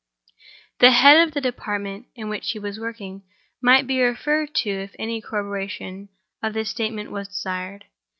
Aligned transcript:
The 0.79 0.89
head 0.93 1.17
of 1.27 1.35
the 1.35 1.41
department 1.41 2.07
in 2.15 2.27
which 2.27 2.49
he 2.53 2.57
was 2.57 2.79
working 2.79 3.21
might 3.61 3.85
be 3.85 4.01
referred 4.01 4.55
to 4.55 4.69
if 4.71 4.95
any 4.97 5.21
corroboration 5.21 6.09
of 6.41 6.53
this 6.55 6.69
statement 6.71 7.11
was 7.11 7.27
desired. 7.27 7.85